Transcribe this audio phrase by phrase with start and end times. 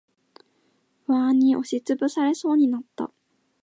[1.05, 3.11] 不安に押しつぶされそうになった。